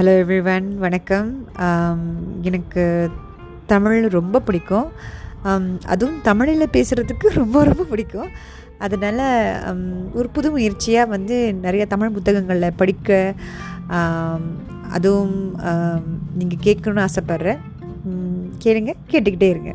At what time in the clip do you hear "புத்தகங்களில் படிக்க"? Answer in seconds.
12.16-13.34